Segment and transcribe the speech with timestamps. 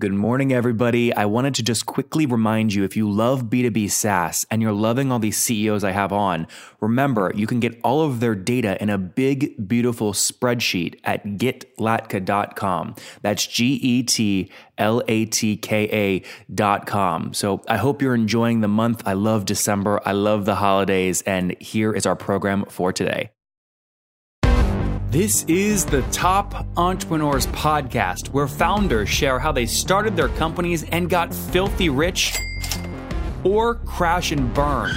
[0.00, 1.14] Good morning, everybody.
[1.14, 5.12] I wanted to just quickly remind you if you love B2B SaaS and you're loving
[5.12, 6.46] all these CEOs I have on,
[6.80, 12.94] remember you can get all of their data in a big, beautiful spreadsheet at getlatka.com.
[13.20, 16.24] That's G E T L A T K
[16.56, 17.34] A.com.
[17.34, 19.02] So I hope you're enjoying the month.
[19.04, 20.00] I love December.
[20.06, 21.20] I love the holidays.
[21.26, 23.32] And here is our program for today.
[25.10, 31.10] This is the Top Entrepreneurs Podcast, where founders share how they started their companies and
[31.10, 32.38] got filthy rich
[33.42, 34.92] or crash and burn.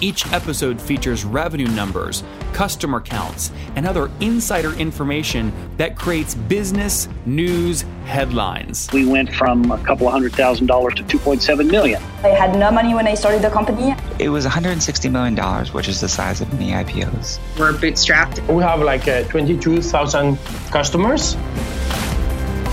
[0.00, 2.22] Each episode features revenue numbers,
[2.52, 8.88] customer counts, and other insider information that creates business news headlines.
[8.92, 12.00] We went from a couple of hundred thousand dollars to 2.7 million.
[12.22, 13.96] I had no money when I started the company.
[14.22, 15.36] It was $160 million,
[15.72, 17.40] which is the size of many IPOs.
[17.58, 18.46] We're bootstrapped.
[18.54, 20.38] We have like uh, 22,000
[20.70, 21.34] customers.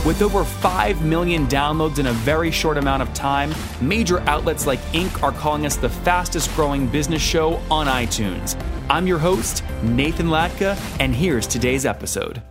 [0.05, 4.79] With over 5 million downloads in a very short amount of time, major outlets like
[4.93, 5.23] Inc.
[5.23, 8.55] are calling us the fastest growing business show on iTunes.
[8.87, 12.43] I'm your host, Nathan Latka, and here's today's episode.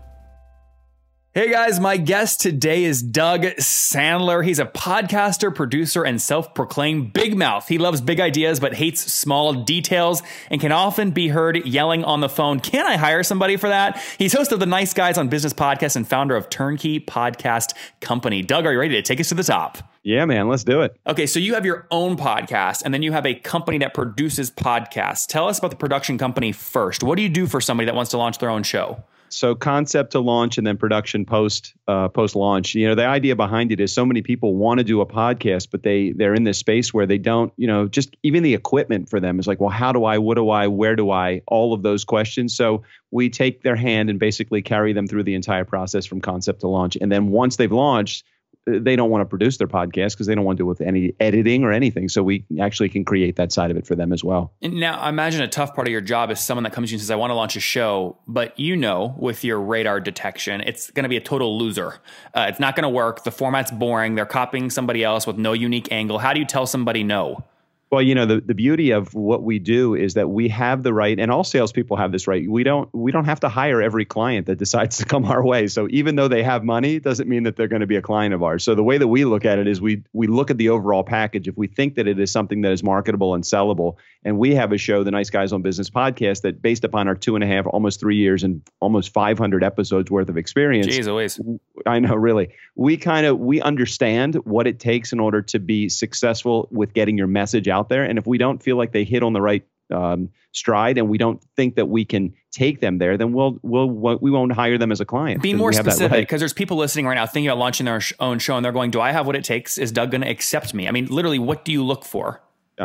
[1.34, 4.42] Hey guys, my guest today is Doug Sandler.
[4.42, 7.68] He's a podcaster, producer, and self proclaimed big mouth.
[7.68, 12.20] He loves big ideas but hates small details and can often be heard yelling on
[12.20, 14.02] the phone, Can I hire somebody for that?
[14.16, 18.42] He's host of the Nice Guys on Business podcast and founder of Turnkey Podcast Company.
[18.42, 19.78] Doug, are you ready to take us to the top?
[20.02, 20.98] Yeah, man, let's do it.
[21.06, 24.50] Okay, so you have your own podcast and then you have a company that produces
[24.50, 25.26] podcasts.
[25.26, 27.02] Tell us about the production company first.
[27.02, 29.04] What do you do for somebody that wants to launch their own show?
[29.30, 33.36] So concept to launch and then production post uh, post launch you know the idea
[33.36, 36.44] behind it is so many people want to do a podcast but they they're in
[36.44, 39.60] this space where they don't you know just even the equipment for them is like
[39.60, 42.56] well how do i what do i where do i all of those questions.
[42.56, 46.60] So we take their hand and basically carry them through the entire process from concept
[46.60, 46.96] to launch.
[47.00, 48.24] And then once they've launched
[48.68, 51.14] they don't want to produce their podcast because they don't want to deal with any
[51.20, 52.08] editing or anything.
[52.08, 54.52] So we actually can create that side of it for them as well.
[54.62, 56.92] And now, I imagine a tough part of your job is someone that comes to
[56.92, 60.00] you and says, "I want to launch a show," but you know, with your radar
[60.00, 62.00] detection, it's going to be a total loser.
[62.34, 63.24] Uh, it's not going to work.
[63.24, 64.14] The format's boring.
[64.14, 66.18] They're copying somebody else with no unique angle.
[66.18, 67.44] How do you tell somebody no?
[67.90, 70.92] Well, you know, the, the beauty of what we do is that we have the
[70.92, 72.48] right, and all salespeople have this right.
[72.48, 75.68] We don't we don't have to hire every client that decides to come our way.
[75.68, 78.02] So even though they have money, it doesn't mean that they're going to be a
[78.02, 78.62] client of ours.
[78.62, 81.02] So the way that we look at it is we we look at the overall
[81.02, 81.48] package.
[81.48, 84.72] If we think that it is something that is marketable and sellable, and we have
[84.72, 87.46] a show, the Nice Guys on Business podcast, that based upon our two and a
[87.46, 90.88] half, almost three years and almost 500 episodes worth of experience.
[90.88, 91.40] Jeez, always.
[91.86, 92.50] I know, really.
[92.74, 97.16] We kind of we understand what it takes in order to be successful with getting
[97.16, 98.04] your message out out there.
[98.04, 101.18] And if we don't feel like they hit on the right um, stride and we
[101.18, 103.88] don't think that we can take them there, then we'll we'll
[104.20, 105.42] we won't hire them as a client.
[105.42, 108.56] Be more specific because there's people listening right now thinking about launching their own show
[108.56, 109.78] and they're going, "Do I have what it takes?
[109.78, 112.42] Is Doug going to accept me?" I mean, literally, what do you look for?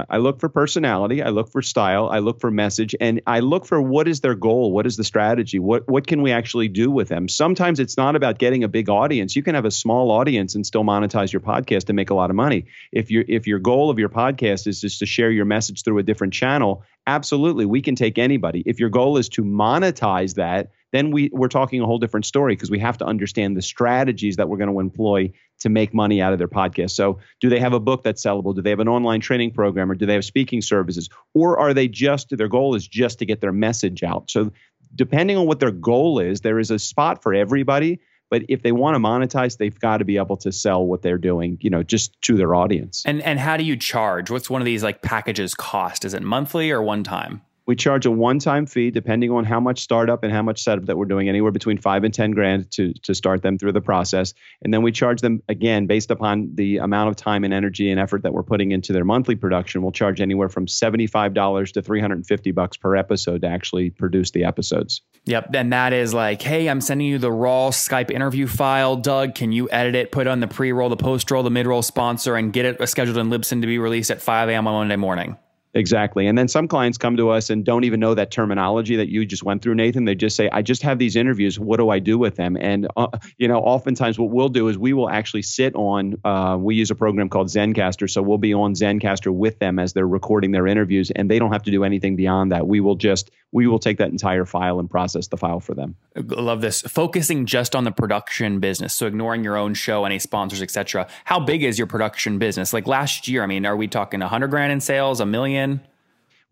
[0.09, 3.65] I look for personality, I look for style, I look for message, and I look
[3.65, 6.89] for what is their goal, what is the strategy, what what can we actually do
[6.89, 7.27] with them.
[7.27, 9.35] Sometimes it's not about getting a big audience.
[9.35, 12.29] You can have a small audience and still monetize your podcast and make a lot
[12.29, 12.65] of money.
[12.91, 15.99] If your if your goal of your podcast is just to share your message through
[15.99, 18.63] a different channel, absolutely, we can take anybody.
[18.65, 22.55] If your goal is to monetize that, then we, we're talking a whole different story
[22.55, 25.31] because we have to understand the strategies that we're going to employ
[25.63, 26.91] to make money out of their podcast.
[26.91, 28.56] So, do they have a book that's sellable?
[28.56, 31.09] Do they have an online training program or do they have speaking services?
[31.34, 34.29] Or are they just, their goal is just to get their message out?
[34.29, 34.52] So,
[34.96, 38.00] depending on what their goal is, there is a spot for everybody.
[38.29, 41.19] But if they want to monetize, they've got to be able to sell what they're
[41.19, 43.03] doing, you know, just to their audience.
[43.06, 44.31] And and how do you charge?
[44.31, 46.03] What's one of these like packages cost?
[46.03, 47.41] Is it monthly or one time?
[47.66, 50.97] We charge a one-time fee, depending on how much startup and how much setup that
[50.97, 54.34] we're doing, anywhere between five and ten grand to to start them through the process,
[54.62, 58.00] and then we charge them again based upon the amount of time and energy and
[58.00, 59.81] effort that we're putting into their monthly production.
[59.81, 63.47] We'll charge anywhere from seventy-five dollars to three hundred and fifty bucks per episode to
[63.47, 65.02] actually produce the episodes.
[65.25, 69.35] Yep, and that is like, hey, I'm sending you the raw Skype interview file, Doug.
[69.35, 72.66] Can you edit it, put on the pre-roll, the post-roll, the mid-roll sponsor, and get
[72.66, 74.67] it scheduled in Libsyn to be released at 5 a.m.
[74.67, 75.37] on Monday morning?
[75.75, 76.28] Exactly.
[76.28, 79.25] And then some clients come to us and don't even know that terminology that you
[79.25, 80.05] just went through, Nathan.
[80.05, 81.59] They just say, I just have these interviews.
[81.59, 82.55] What do I do with them?
[82.59, 86.58] And, uh, you know, oftentimes what we'll do is we will actually sit on, uh,
[86.59, 88.08] we use a program called Zencastr.
[88.08, 91.52] So we'll be on Zencastr with them as they're recording their interviews and they don't
[91.52, 92.67] have to do anything beyond that.
[92.67, 95.96] We will just, we will take that entire file and process the file for them.
[96.16, 96.81] I love this.
[96.81, 98.93] Focusing just on the production business.
[98.93, 101.08] So ignoring your own show, any sponsors, etc.
[101.25, 102.73] How big is your production business?
[102.73, 105.62] Like last year, I mean, are we talking 100 grand in sales, a million?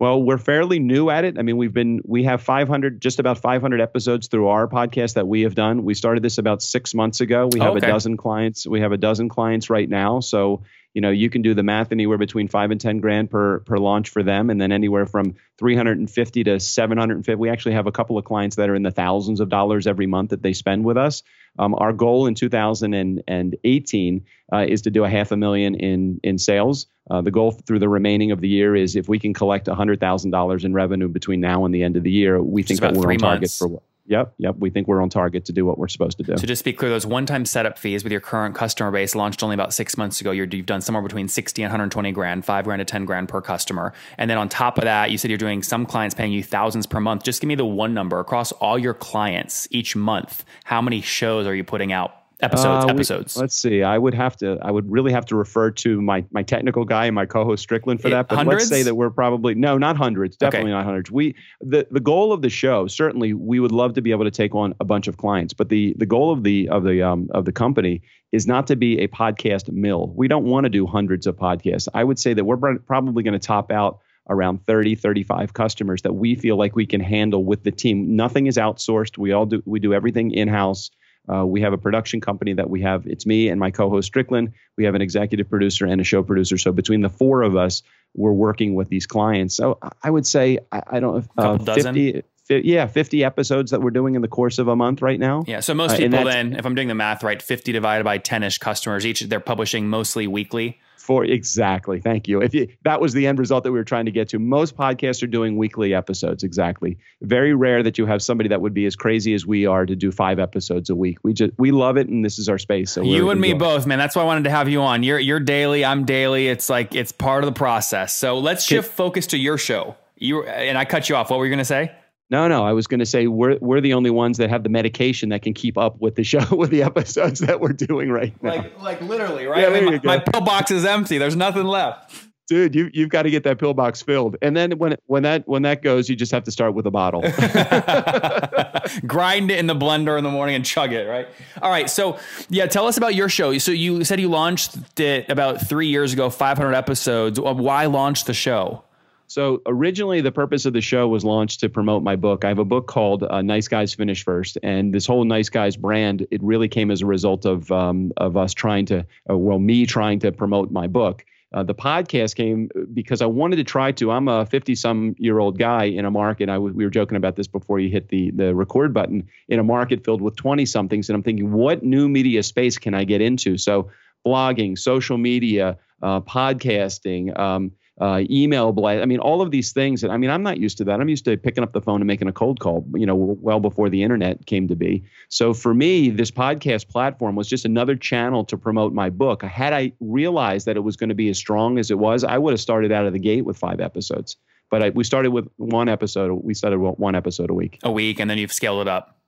[0.02, 1.38] Well, we're fairly new at it.
[1.38, 5.28] I mean, we've been we have 500, just about 500 episodes through our podcast that
[5.28, 5.84] we have done.
[5.84, 7.48] We started this about six months ago.
[7.52, 7.86] We have okay.
[7.86, 8.66] a dozen clients.
[8.66, 10.18] We have a dozen clients right now.
[10.18, 10.64] So
[10.94, 13.78] you know you can do the math anywhere between five and ten grand per per
[13.78, 18.18] launch for them and then anywhere from 350 to 750 we actually have a couple
[18.18, 20.96] of clients that are in the thousands of dollars every month that they spend with
[20.96, 21.22] us.
[21.58, 26.38] Um, our goal in 2018 uh, is to do a half a million in in
[26.38, 26.86] sales.
[27.10, 30.64] Uh, the goal through the remaining of the year is if we can collect $100000
[30.64, 33.18] in revenue between now and the end of the year we think that we're on
[33.18, 33.58] target months.
[33.58, 34.56] for what Yep, yep.
[34.58, 36.36] We think we're on target to do what we're supposed to do.
[36.36, 39.54] So just be clear, those one-time setup fees with your current customer base launched only
[39.54, 40.32] about six months ago.
[40.32, 43.40] you have done somewhere between 60 and 120 grand, five grand to 10 grand per
[43.40, 43.92] customer.
[44.18, 46.86] And then on top of that, you said you're doing some clients paying you thousands
[46.86, 47.22] per month.
[47.22, 50.44] Just give me the one number across all your clients each month.
[50.64, 53.82] How many shows are you putting out episodes Uh, we- episodes let's see.
[53.82, 54.58] I would have to.
[54.62, 58.00] I would really have to refer to my my technical guy and my co-host Strickland
[58.00, 58.28] for that.
[58.28, 58.62] But hundreds?
[58.62, 60.36] let's say that we're probably no, not hundreds.
[60.36, 61.10] Definitely not hundreds.
[61.10, 62.86] We the the goal of the show.
[62.86, 65.52] Certainly, we would love to be able to take on a bunch of clients.
[65.52, 68.02] But the the goal of the of the um of the company
[68.32, 70.12] is not to be a podcast mill.
[70.16, 71.88] We don't want to do hundreds of podcasts.
[71.92, 74.00] I would say that we're probably going to top out
[74.30, 78.46] around 30 35 customers that we feel like we can handle with the team nothing
[78.46, 80.92] is outsourced we all do we do everything in house
[81.32, 83.06] uh, we have a production company that we have.
[83.06, 84.52] It's me and my co-host Strickland.
[84.76, 86.58] We have an executive producer and a show producer.
[86.58, 87.82] So between the four of us,
[88.14, 89.54] we're working with these clients.
[89.56, 91.94] So I- would say I, I don't know, uh, Couple dozen?
[91.94, 95.18] 50, fi- yeah, 50 episodes that we're doing in the course of a month right
[95.18, 95.44] now.
[95.46, 95.60] Yeah.
[95.60, 98.18] So most Uh, people that's- then, if I'm doing the math right, 50 divided by
[98.18, 100.78] 10ish customers each, they're publishing mostly weekly.
[101.02, 102.40] For exactly, thank you.
[102.42, 104.76] If you, that was the end result that we were trying to get to, most
[104.76, 106.44] podcasts are doing weekly episodes.
[106.44, 106.96] Exactly.
[107.22, 109.96] Very rare that you have somebody that would be as crazy as we are to
[109.96, 111.18] do five episodes a week.
[111.24, 112.92] We just we love it, and this is our space.
[112.92, 113.98] So you and me both, man.
[113.98, 115.02] That's why I wanted to have you on.
[115.02, 116.46] You're you're daily, I'm daily.
[116.46, 118.14] It's like it's part of the process.
[118.14, 119.96] So let's shift focus to your show.
[120.18, 121.30] You and I cut you off.
[121.30, 121.90] What were you going to say?
[122.32, 122.64] No, no.
[122.64, 125.42] I was going to say we're we're the only ones that have the medication that
[125.42, 128.56] can keep up with the show with the episodes that we're doing right now.
[128.56, 129.60] Like like literally, right?
[129.60, 130.08] Yeah, I mean, my, go.
[130.08, 131.18] my pill box is empty.
[131.18, 132.10] There's nothing left.
[132.48, 135.62] Dude, you you've got to get that pillbox filled, and then when when that when
[135.62, 137.20] that goes, you just have to start with a bottle.
[139.06, 141.28] Grind it in the blender in the morning and chug it, right?
[141.60, 141.88] All right.
[141.88, 142.18] So,
[142.48, 143.56] yeah, tell us about your show.
[143.58, 147.38] So, you said you launched it about three years ago, 500 episodes.
[147.38, 148.84] Why launch the show?
[149.32, 152.44] So originally, the purpose of the show was launched to promote my book.
[152.44, 155.74] I have a book called uh, "Nice Guys Finish First," and this whole "Nice Guys"
[155.74, 159.58] brand it really came as a result of um, of us trying to, uh, well,
[159.58, 161.24] me trying to promote my book.
[161.54, 164.10] Uh, the podcast came because I wanted to try to.
[164.10, 166.50] I'm a 50 some year old guy in a market.
[166.50, 169.58] I w- we were joking about this before you hit the the record button in
[169.58, 173.04] a market filled with 20 somethings, and I'm thinking, what new media space can I
[173.04, 173.56] get into?
[173.56, 173.92] So
[174.26, 177.38] blogging, social media, uh, podcasting.
[177.38, 179.02] Um, uh, email blast.
[179.02, 180.02] I mean, all of these things.
[180.02, 181.00] And I mean, I'm not used to that.
[181.00, 182.86] I'm used to picking up the phone and making a cold call.
[182.94, 185.04] You know, well before the internet came to be.
[185.28, 189.42] So for me, this podcast platform was just another channel to promote my book.
[189.42, 192.38] Had I realized that it was going to be as strong as it was, I
[192.38, 194.36] would have started out of the gate with five episodes.
[194.70, 196.32] But I, we started with one episode.
[196.32, 197.78] We started with one episode a week.
[197.82, 199.18] A week, and then you've scaled it up.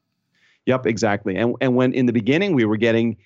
[0.67, 1.37] Yep, exactly.
[1.37, 3.19] And and when in the beginning we were getting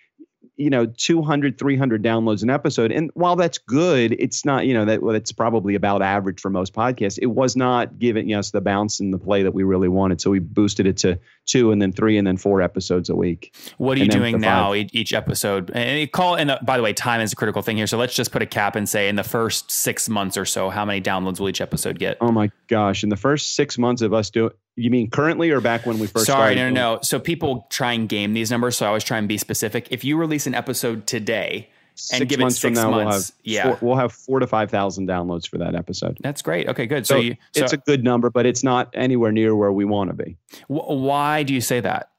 [0.59, 4.85] you know 200 300 downloads an episode and while that's good it's not you know
[4.85, 8.61] that well, that's probably about average for most podcasts it was not giving us the
[8.61, 11.81] bounce and the play that we really wanted so we boosted it to two and
[11.81, 15.13] then three and then four episodes a week What are you doing now five- each,
[15.13, 15.71] episode?
[15.75, 17.87] And call and uh, by the way, time is a critical thing here.
[17.87, 20.69] So let's just put a cap and say in the first six months or so,
[20.69, 22.19] how many downloads will each episode get?
[22.21, 25.61] oh my gosh in the first six months of us doing you mean currently or
[25.61, 27.01] back when we first Sorry, started no, no, no.
[27.03, 28.77] So people try and game these numbers.
[28.77, 29.89] So I always try and be specific.
[29.91, 31.69] If you release an episode today
[32.13, 34.13] and six give it months six from now months, we'll yeah, have four, we'll have
[34.13, 36.69] four to five thousand downloads for that episode that's great.
[36.69, 37.07] Okay, good.
[37.07, 39.85] So, so, you, so it's a good number but it's not anywhere near where we
[39.85, 40.37] want to be
[40.69, 42.11] wh- why do you say that?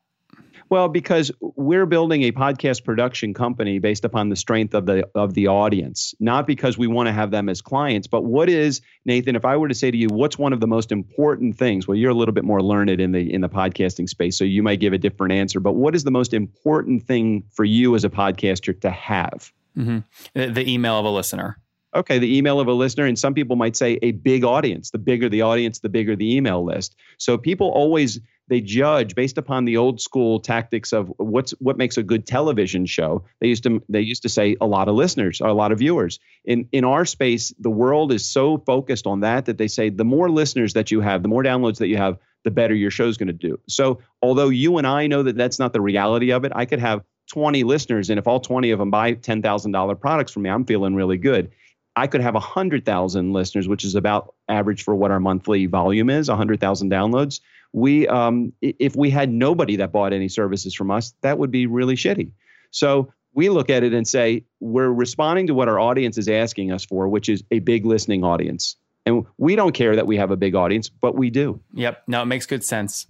[0.70, 5.34] Well, because we're building a podcast production company based upon the strength of the of
[5.34, 8.08] the audience, not because we want to have them as clients.
[8.08, 9.36] But what is Nathan?
[9.36, 11.88] If I were to say to you, what's one of the most important things?
[11.88, 14.62] Well, you're a little bit more learned in the in the podcasting space, so you
[14.62, 15.60] might give a different answer.
[15.60, 19.52] But what is the most important thing for you as a podcaster to have?
[19.76, 20.00] hmm
[20.36, 21.58] The, the email of a listener.
[21.96, 24.92] Okay, the email of a listener, and some people might say a big audience.
[24.92, 26.96] The bigger the audience, the bigger the email list.
[27.18, 31.98] So people always they judge based upon the old school tactics of what's what makes
[31.98, 33.24] a good television show.
[33.40, 35.80] They used to they used to say a lot of listeners or a lot of
[35.80, 36.20] viewers.
[36.44, 40.04] In in our space, the world is so focused on that that they say the
[40.04, 43.18] more listeners that you have, the more downloads that you have, the better your show's
[43.18, 43.60] going to do.
[43.68, 46.80] So although you and I know that that's not the reality of it, I could
[46.80, 50.66] have 20 listeners, and if all 20 of them buy $10,000 products from me, I'm
[50.66, 51.52] feeling really good.
[52.00, 56.30] I could have 100,000 listeners, which is about average for what our monthly volume is
[56.30, 57.42] 100,000 downloads.
[57.74, 61.68] We, um, if we had nobody that bought any services from us, that would be
[61.68, 62.32] really shitty.
[62.72, 66.72] So we look at it and say, we're responding to what our audience is asking
[66.72, 68.78] us for, which is a big listening audience.
[69.06, 71.60] And we don't care that we have a big audience, but we do.
[71.74, 72.04] Yep.
[72.08, 73.08] No, it makes good sense.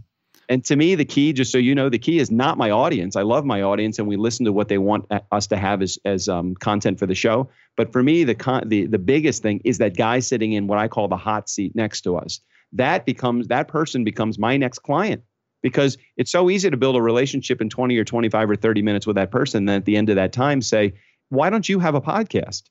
[0.49, 3.15] And to me, the key, just so you know, the key is not my audience.
[3.15, 5.99] I love my audience, and we listen to what they want us to have as
[6.03, 7.49] as um, content for the show.
[7.77, 10.79] But for me, the con- the the biggest thing is that guy sitting in what
[10.79, 12.41] I call the hot seat next to us.
[12.73, 15.21] That becomes that person becomes my next client
[15.61, 19.05] because it's so easy to build a relationship in 20 or 25 or 30 minutes
[19.05, 19.65] with that person.
[19.65, 20.93] Then at the end of that time, say,
[21.29, 22.63] why don't you have a podcast?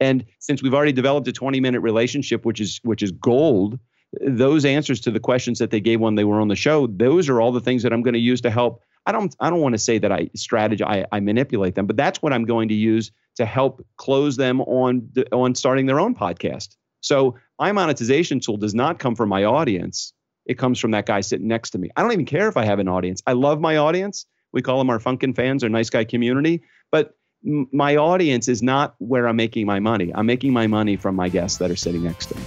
[0.00, 3.78] And since we've already developed a 20 minute relationship, which is which is gold
[4.20, 7.28] those answers to the questions that they gave when they were on the show, those
[7.28, 8.82] are all the things that I'm going to use to help.
[9.06, 11.96] I don't I don't want to say that I strategize I, I manipulate them, but
[11.96, 16.14] that's what I'm going to use to help close them on on starting their own
[16.14, 16.76] podcast.
[17.00, 20.12] So my monetization tool does not come from my audience.
[20.46, 21.90] It comes from that guy sitting next to me.
[21.96, 23.22] I don't even care if I have an audience.
[23.26, 24.26] I love my audience.
[24.52, 26.62] We call them our Funkin fans or nice guy community.
[26.90, 30.12] But my audience is not where I'm making my money.
[30.14, 32.42] I'm making my money from my guests that are sitting next to me.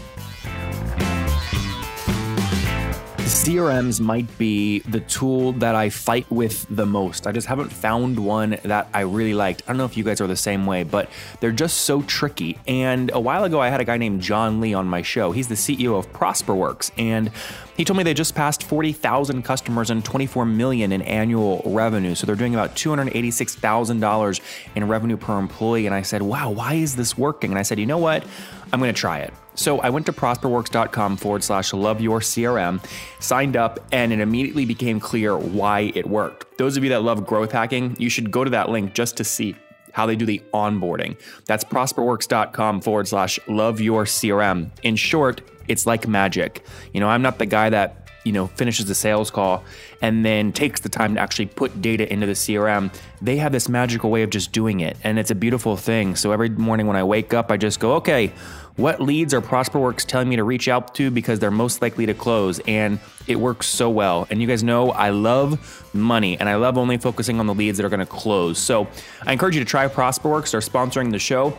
[3.46, 7.28] CRMs might be the tool that I fight with the most.
[7.28, 9.62] I just haven't found one that I really liked.
[9.68, 11.12] I don't know if you guys are the same way, but
[11.42, 12.58] they're just so tricky.
[12.66, 15.32] And a while ago, I had a guy named John Lee on my show.
[15.32, 17.30] He's the CEO of ProsperWorks, and
[17.78, 22.16] he told me they just passed 40,000 customers and 24 million in annual revenue.
[22.16, 24.40] So they're doing about $286,000
[24.74, 25.86] in revenue per employee.
[25.86, 27.52] And I said, wow, why is this working?
[27.52, 28.25] And I said, you know what?
[28.74, 29.36] I'm going to try it.
[29.55, 32.83] So I went to prosperworks.com forward slash love your CRM,
[33.19, 36.57] signed up, and it immediately became clear why it worked.
[36.57, 39.24] Those of you that love growth hacking, you should go to that link just to
[39.24, 39.55] see
[39.93, 41.17] how they do the onboarding.
[41.45, 44.69] That's prosperworks.com forward slash love your CRM.
[44.83, 46.65] In short, it's like magic.
[46.93, 49.63] You know, I'm not the guy that you know finishes the sales call
[50.01, 52.94] and then takes the time to actually put data into the CRM.
[53.22, 56.17] They have this magical way of just doing it, and it's a beautiful thing.
[56.17, 58.34] So every morning when I wake up, I just go, okay
[58.75, 62.13] what leads are ProsperWorks telling me to reach out to because they're most likely to
[62.13, 62.60] close?
[62.67, 64.27] And it works so well.
[64.29, 67.77] And you guys know I love money and I love only focusing on the leads
[67.77, 68.58] that are going to close.
[68.58, 68.88] So
[69.25, 70.51] I encourage you to try ProsperWorks.
[70.51, 71.58] They're sponsoring the show.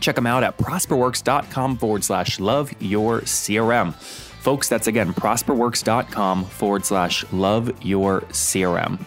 [0.00, 3.94] Check them out at prosperworks.com forward slash love your CRM.
[4.42, 8.98] Folks, that's again prosperworks.com forward slash love your CRM.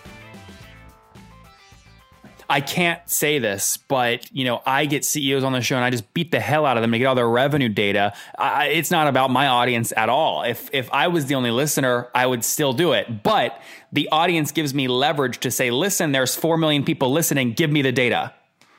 [2.49, 5.89] I can't say this, but you know, I get CEOs on the show and I
[5.89, 8.13] just beat the hell out of them to get all their revenue data.
[8.37, 10.43] I, it's not about my audience at all.
[10.43, 13.21] If if I was the only listener, I would still do it.
[13.21, 13.61] But
[13.91, 17.81] the audience gives me leverage to say, "Listen, there's 4 million people listening, give me
[17.81, 18.31] the data."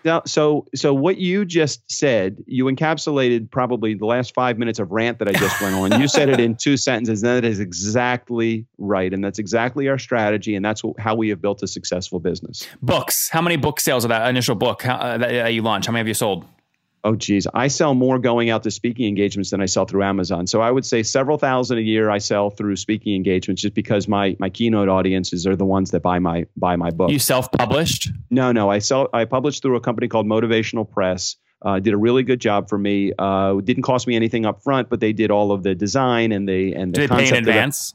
[0.06, 4.92] Now, so so what you just said, you encapsulated probably the last five minutes of
[4.92, 6.00] rant that I just went on.
[6.00, 9.98] You said it in two sentences, and that is exactly right, and that's exactly our
[9.98, 12.68] strategy, and that's how we have built a successful business.
[12.80, 13.28] Books.
[13.28, 15.86] How many book sales of that initial book how, uh, that you launched?
[15.86, 16.44] How many have you sold?
[17.06, 17.46] Oh, geez.
[17.54, 20.48] I sell more going out to speaking engagements than I sell through Amazon.
[20.48, 24.08] So I would say several thousand a year I sell through speaking engagements just because
[24.08, 27.12] my my keynote audiences are the ones that buy my buy my book.
[27.12, 28.10] You self published?
[28.28, 28.68] No, no.
[28.68, 31.36] I sell I published through a company called Motivational Press.
[31.62, 33.12] Uh, did a really good job for me.
[33.16, 36.48] Uh, didn't cost me anything up front, but they did all of the design and
[36.48, 37.94] they and the did concept pay in advance.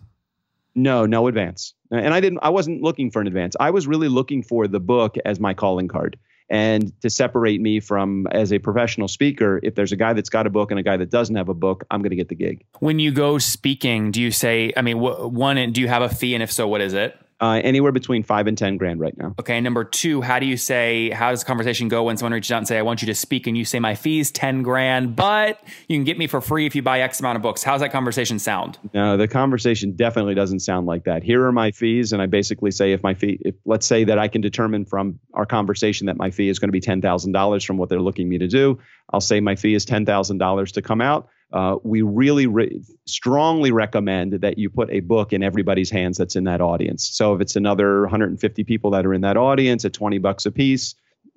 [0.73, 1.73] No, no advance.
[1.91, 2.39] And I didn't.
[2.43, 3.57] I wasn't looking for an advance.
[3.59, 6.17] I was really looking for the book as my calling card
[6.49, 10.47] and to separate me from as a professional speaker if there's a guy that's got
[10.47, 12.35] a book and a guy that doesn't have a book i'm going to get the
[12.35, 12.63] gig.
[12.79, 16.09] When you go speaking do you say i mean wh- one do you have a
[16.09, 16.33] fee?
[16.33, 19.33] And if so what is it uh, anywhere between five and ten grand right now.
[19.39, 19.59] Okay.
[19.59, 21.09] Number two, how do you say?
[21.09, 23.15] How does the conversation go when someone reaches out and say, "I want you to
[23.15, 26.67] speak," and you say, "My fees ten grand, but you can get me for free
[26.67, 28.77] if you buy X amount of books." How's that conversation sound?
[28.93, 31.23] No, the conversation definitely doesn't sound like that.
[31.23, 34.19] Here are my fees, and I basically say, if my fee, if let's say that
[34.19, 37.31] I can determine from our conversation that my fee is going to be ten thousand
[37.31, 38.79] dollars from what they're looking me to do,
[39.11, 42.81] I'll say my fee is ten thousand dollars to come out uh, we really re-
[43.05, 47.07] strongly recommend that you put a book in everybody's hands that's in that audience.
[47.07, 50.51] So if it's another 150 people that are in that audience at 20 bucks a
[50.51, 50.95] piece,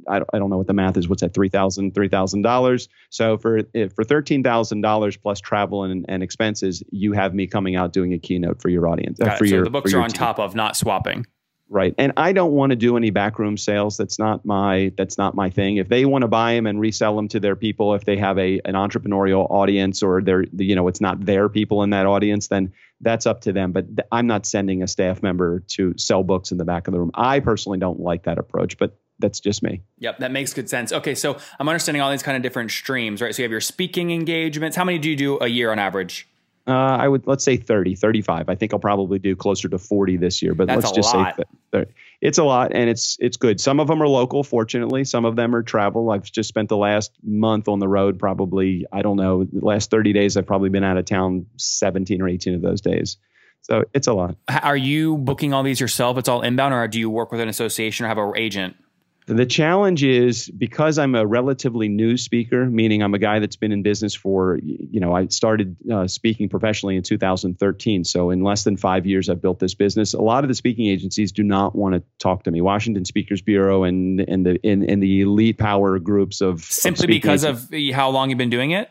[0.09, 1.09] I don't, I don't know what the math is.
[1.09, 1.35] What's that?
[1.35, 2.89] Three thousand, three thousand dollars.
[3.11, 3.63] So for
[3.95, 8.13] for thirteen thousand dollars plus travel and, and expenses, you have me coming out doing
[8.13, 9.21] a keynote for your audience.
[9.21, 10.19] Uh, for so your, the books are on team.
[10.19, 11.27] top of, not swapping.
[11.75, 11.93] Right.
[11.99, 13.97] And I don't want to do any backroom sales.
[13.97, 15.79] That's not my that's not my thing.
[15.79, 18.39] If they want to buy them and resell them to their people, if they have
[18.39, 22.47] a an entrepreneurial audience or they're you know it's not their people in that audience,
[22.47, 23.73] then that's up to them.
[23.73, 26.93] But th- I'm not sending a staff member to sell books in the back of
[26.93, 27.11] the room.
[27.13, 29.83] I personally don't like that approach, but that's just me.
[29.99, 30.93] Yep, that makes good sense.
[30.93, 33.35] Okay, so I'm understanding all these kind of different streams, right?
[33.35, 34.77] So you have your speaking engagements.
[34.77, 36.29] How many do you do a year on average?
[36.67, 38.49] Uh, I would let's say 30, 35.
[38.49, 41.15] I think I'll probably do closer to 40 this year, but That's let's a just
[41.15, 41.37] lot.
[41.37, 41.43] say
[41.73, 41.91] 30.
[42.23, 43.61] it's a lot and it's it's good.
[43.61, 45.05] Some of them are local, fortunately.
[45.05, 46.11] Some of them are travel.
[46.11, 48.19] I've just spent the last month on the road.
[48.19, 49.45] Probably I don't know.
[49.45, 52.81] The last 30 days, I've probably been out of town 17 or 18 of those
[52.81, 53.19] days.
[53.61, 54.37] So it's a lot.
[54.49, 56.17] Are you booking all these yourself?
[56.19, 58.77] It's all inbound, or do you work with an association or have an agent?
[59.27, 63.73] The challenge is because I'm a relatively new speaker, meaning I'm a guy that's been
[63.73, 68.05] in business for, you know, I started uh, speaking professionally in 2013.
[68.05, 70.13] So in less than five years, I've built this business.
[70.13, 72.61] A lot of the speaking agencies do not want to talk to me.
[72.61, 77.09] Washington Speakers Bureau and and the in, in the elite power groups of Simply of
[77.09, 78.91] because of how long you've been doing it?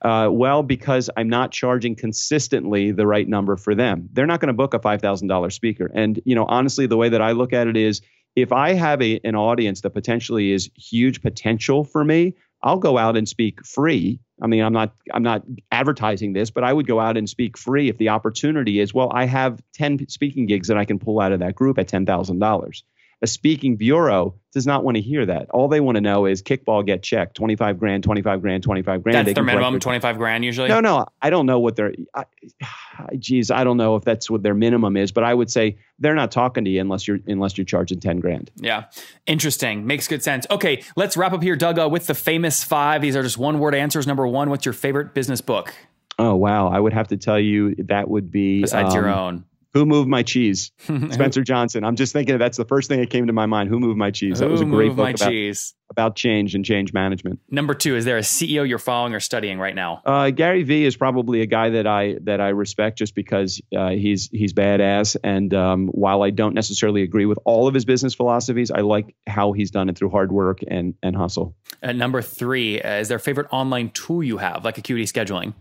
[0.00, 4.08] Uh, well, because I'm not charging consistently the right number for them.
[4.12, 5.88] They're not going to book a $5,000 speaker.
[5.94, 8.02] And, you know, honestly, the way that I look at it is
[8.34, 12.96] if I have a, an audience that potentially is huge potential for me, I'll go
[12.96, 14.20] out and speak free.
[14.40, 17.58] I mean, I'm not I'm not advertising this, but I would go out and speak
[17.58, 21.20] free if the opportunity is, well, I have 10 speaking gigs that I can pull
[21.20, 22.82] out of that group at $10,000.
[23.22, 25.48] A speaking bureau does not want to hear that.
[25.50, 29.14] All they want to know is kickball get checked, 25 grand, 25 grand, 25 grand.
[29.16, 30.68] That's They their minimum, their- 25 grand usually?
[30.68, 32.24] no, no, I don't know what their, I,
[33.18, 36.14] geez, I don't know if that's what their minimum is, but I would say they're
[36.14, 38.50] not talking to you unless you're unless you're charging ten grand.
[38.56, 38.84] Yeah.
[39.26, 39.86] Interesting.
[39.86, 40.46] Makes good sense.
[40.50, 43.02] Okay, let's wrap up here, Doug, uh, with the famous five.
[43.02, 44.06] These are just one word answers.
[44.06, 45.72] Number one, what's your favorite business book
[46.18, 49.44] Oh wow, I would have to tell you that would be besides your um, own?
[49.74, 50.70] Who moved my cheese?
[51.10, 51.82] Spencer Johnson.
[51.84, 53.70] I'm just thinking that's the first thing that came to my mind.
[53.70, 54.40] Who moved my cheese?
[54.40, 55.74] That was a great book my about, cheese?
[55.88, 57.40] about change and change management.
[57.50, 60.02] Number two, is there a CEO you're following or studying right now?
[60.04, 63.90] Uh, Gary Vee is probably a guy that I that I respect just because uh,
[63.90, 68.14] he's he's badass, and um, while I don't necessarily agree with all of his business
[68.14, 71.54] philosophies, I like how he's done it through hard work and and hustle.
[71.82, 75.54] Uh, number three, uh, is there a favorite online tool you have, like Acuity Scheduling?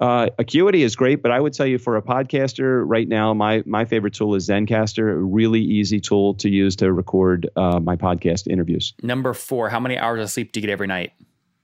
[0.00, 3.62] Uh, Acuity is great, but I would tell you for a podcaster right now, my
[3.66, 7.96] my favorite tool is Zencastr, a really easy tool to use to record uh, my
[7.96, 8.94] podcast interviews.
[9.02, 11.12] Number four, how many hours of sleep do you get every night?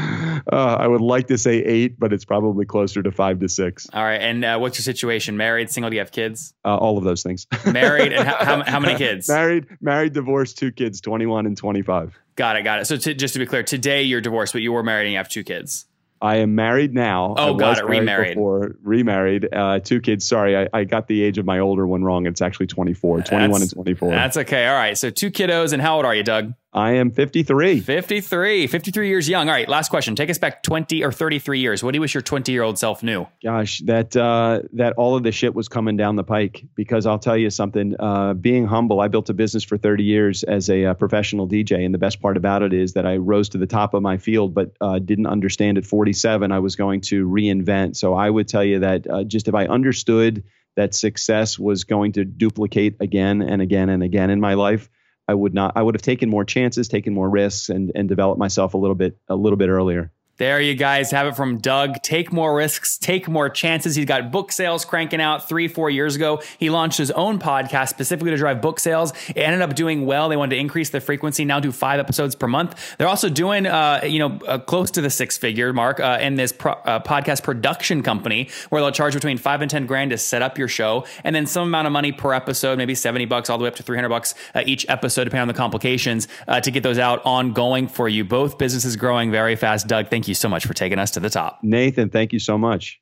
[0.01, 3.87] Uh, I would like to say eight, but it's probably closer to five to six.
[3.93, 4.21] All right.
[4.21, 5.37] And uh, what's your situation?
[5.37, 5.91] Married, single?
[5.91, 6.55] Do you have kids?
[6.65, 7.47] Uh, all of those things.
[7.67, 9.29] Married, and how, how, how many kids?
[9.29, 12.19] married, married, divorced, two kids, twenty-one and twenty-five.
[12.37, 12.63] Got it.
[12.63, 12.87] Got it.
[12.87, 15.19] So to, just to be clear, today you're divorced, but you were married and you
[15.19, 15.87] have two kids.
[16.23, 17.35] I am married now.
[17.39, 17.85] Oh, I got was it.
[17.85, 18.29] married Remarried.
[18.35, 19.49] Before, remarried.
[19.53, 20.27] Uh, two kids.
[20.27, 22.27] Sorry, I, I got the age of my older one wrong.
[22.27, 24.11] It's actually 24, 21 That's- and 24.
[24.11, 24.67] That's okay.
[24.67, 24.99] All right.
[24.99, 25.73] So two kiddos.
[25.73, 26.53] And how old are you, Doug?
[26.73, 27.81] I am 53.
[27.81, 28.67] 53.
[28.69, 29.49] 53 years young.
[29.49, 29.69] All right.
[29.69, 30.15] Last question.
[30.15, 31.83] Take us back 20 or 33 years.
[31.83, 33.27] What do you wish your 20 year old self knew?
[33.43, 36.65] Gosh, that uh, that all of the shit was coming down the pike.
[36.77, 37.97] Because I'll tell you something.
[37.99, 41.85] Uh, being humble, I built a business for 30 years as a uh, professional DJ,
[41.85, 44.19] and the best part about it is that I rose to the top of my
[44.19, 47.97] field, but uh, didn't understand at 47 I was going to reinvent.
[47.97, 50.45] So I would tell you that uh, just if I understood
[50.77, 54.89] that success was going to duplicate again and again and again in my life.
[55.31, 55.75] I would not.
[55.77, 58.97] I would have taken more chances, taken more risks, and and developed myself a little
[58.97, 60.13] bit a little bit earlier.
[60.41, 62.01] There you guys have it from Doug.
[62.01, 63.95] Take more risks, take more chances.
[63.95, 66.41] He's got book sales cranking out three, four years ago.
[66.57, 69.13] He launched his own podcast specifically to drive book sales.
[69.29, 70.31] It ended up doing well.
[70.31, 72.97] They wanted to increase the frequency, now do five episodes per month.
[72.97, 76.37] They're also doing, uh, you know, uh, close to the six figure mark uh, in
[76.37, 80.17] this pro- uh, podcast production company where they'll charge between five and 10 grand to
[80.17, 83.51] set up your show and then some amount of money per episode, maybe 70 bucks
[83.51, 86.63] all the way up to 300 bucks uh, each episode, depending on the complications, uh,
[86.63, 88.25] to get those out ongoing for you.
[88.25, 89.87] Both businesses growing very fast.
[89.87, 91.61] Doug, thank you so much for taking us to the top.
[91.63, 93.00] Nathan, thank you so much.